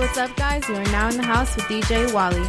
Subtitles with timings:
[0.00, 0.66] what's up, guys?
[0.66, 2.48] You are now in the house with DJ Walleee.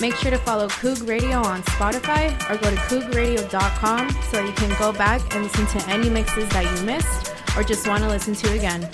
[0.00, 4.78] Make sure to follow Coog Radio on Spotify or go to CoogRadio.com so you can
[4.78, 8.34] go back and listen to any mixes that you missed or just want to listen
[8.34, 8.88] to again.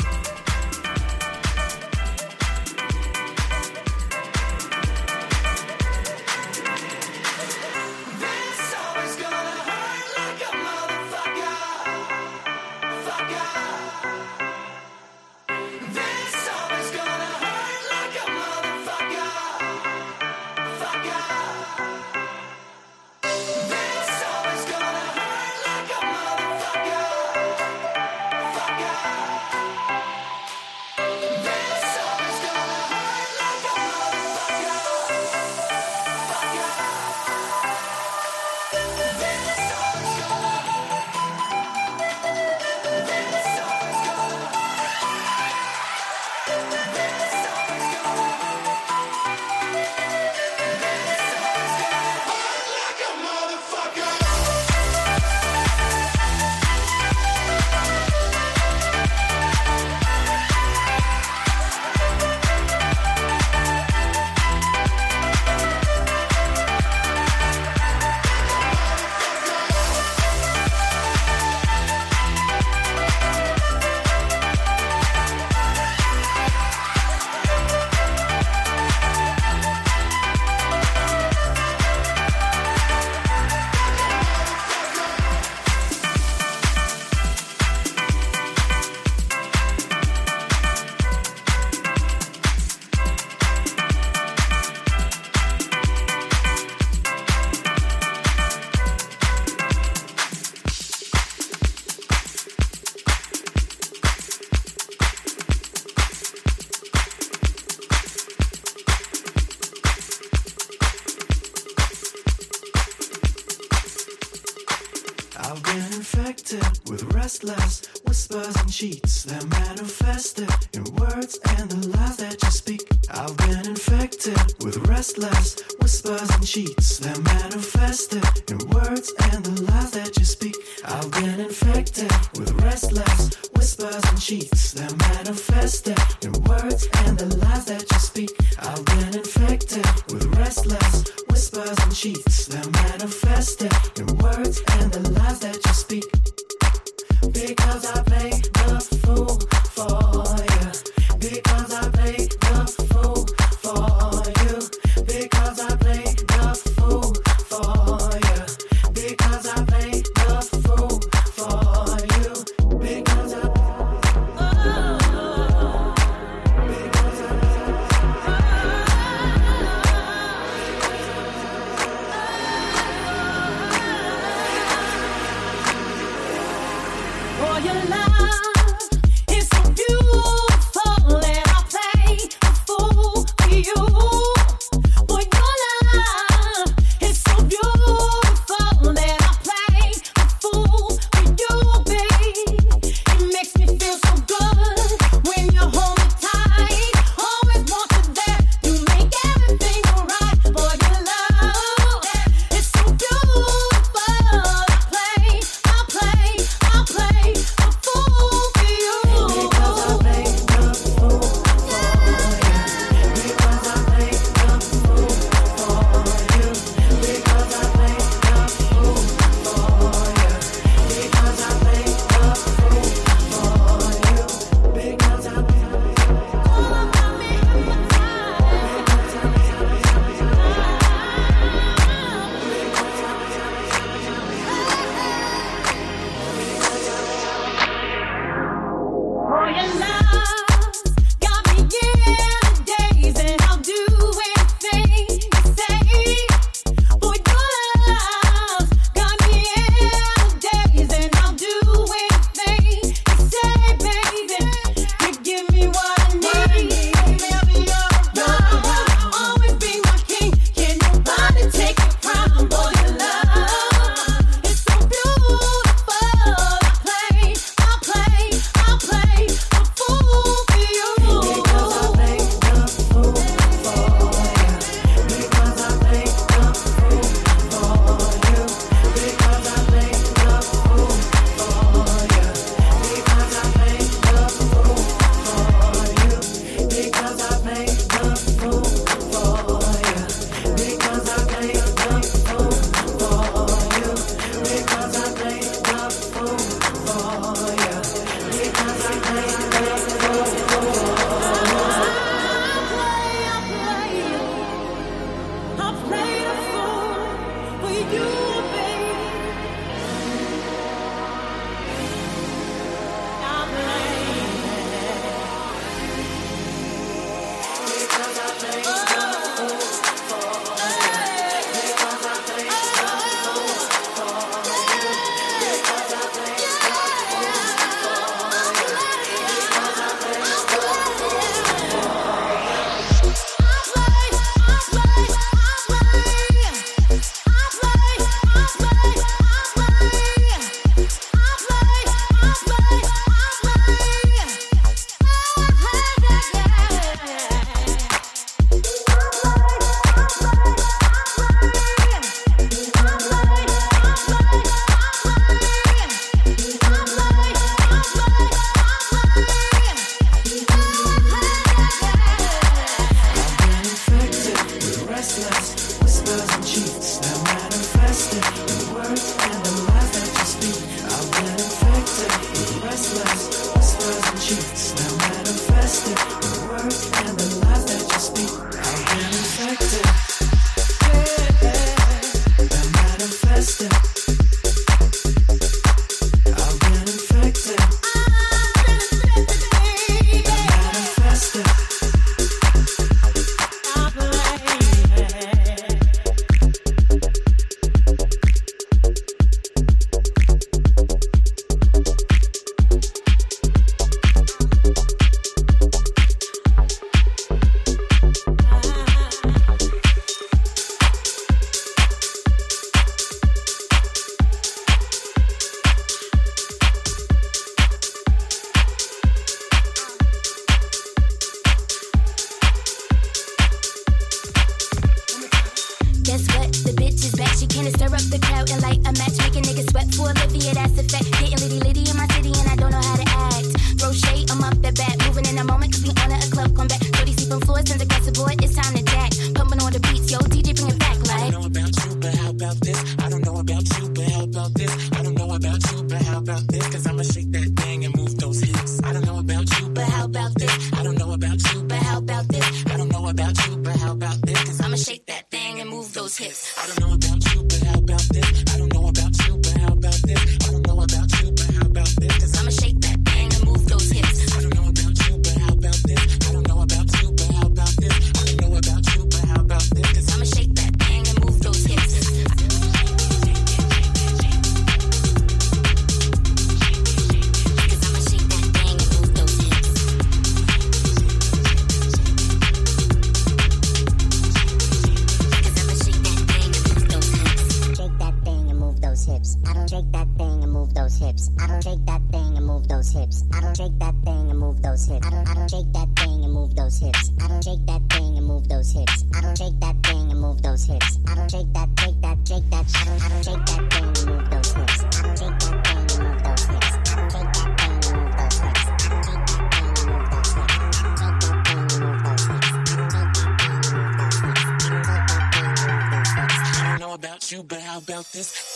[491.00, 491.30] Hips.
[491.40, 493.24] I don't shake that thing and move those hips.
[493.32, 495.06] I don't shake that thing and move those hips.
[495.06, 497.10] I don't I don't shake that thing and move those hips.
[497.20, 499.04] I don't shake that thing and move those hips.
[499.14, 500.98] I don't shake that thing and move those hips.
[501.08, 502.66] I don't shake that shake that shake that.
[502.76, 504.84] I don't I don't shake that thing and move those hips.
[504.84, 506.68] I don't shake that thing and move those hips.
[506.76, 508.50] I don't shake that thing and move those hips.
[508.50, 510.50] I don't shake that thing and move those hips.
[510.50, 512.50] I don't shake that thing and move those hips.
[512.50, 514.40] I don't shake that thing and move those hips.
[514.40, 516.60] I don't shake that thing and move those hips.
[516.60, 518.49] I don't know about you, but how about this?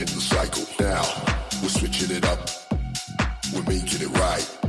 [0.00, 0.64] breaking the cycle.
[0.80, 1.02] Now
[1.62, 2.38] we're switching it up.
[3.52, 4.59] We're making it right.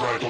[0.00, 0.29] right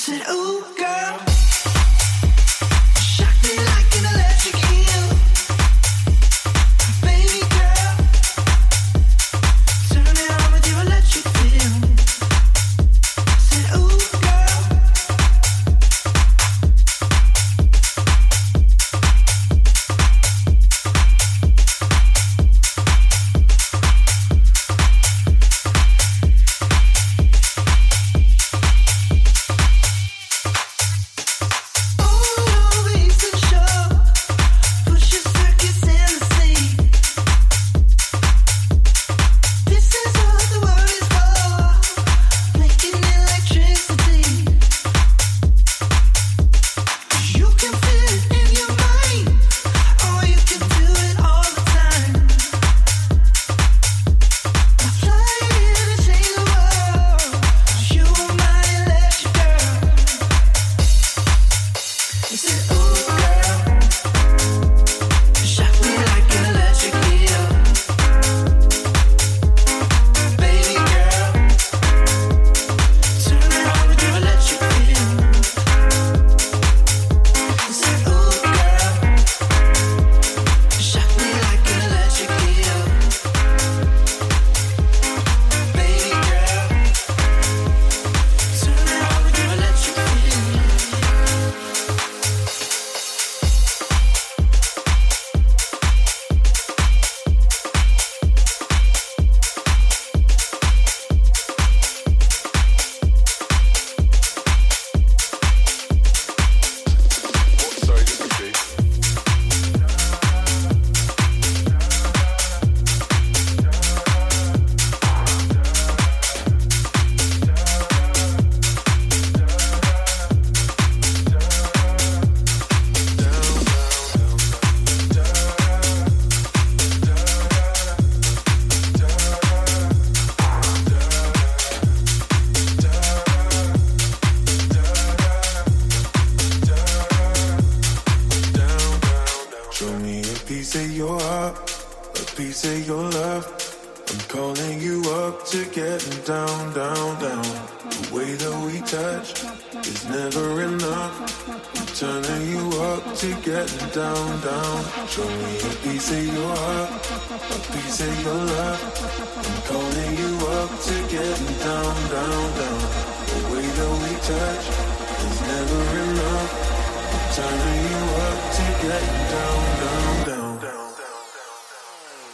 [0.00, 0.59] said, Ooh.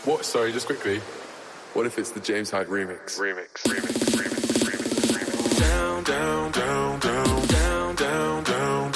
[0.05, 0.25] What?
[0.25, 1.01] Sorry, just quickly.
[1.75, 3.18] What if it's the James Hype remix?
[3.18, 5.59] Remix, remix, remix, remix, remix.
[5.59, 8.95] Down, down, down, down, down, down, down.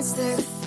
[0.00, 0.59] They're